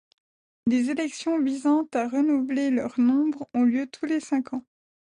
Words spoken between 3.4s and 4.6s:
ont lieu tous les cinq